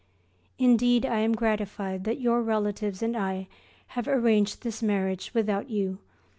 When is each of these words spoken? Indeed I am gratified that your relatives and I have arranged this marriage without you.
Indeed 0.57 1.05
I 1.05 1.19
am 1.19 1.35
gratified 1.35 2.05
that 2.05 2.19
your 2.19 2.41
relatives 2.41 3.03
and 3.03 3.15
I 3.15 3.47
have 3.89 4.07
arranged 4.07 4.63
this 4.63 4.81
marriage 4.81 5.31
without 5.35 5.69
you. 5.69 5.99